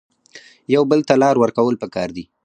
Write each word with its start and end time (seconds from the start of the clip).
یو 0.73 0.83
بل 0.91 0.99
ته 1.07 1.13
لار 1.21 1.35
ورکول 1.39 1.75
پکار 1.83 2.09
دي 2.15 2.23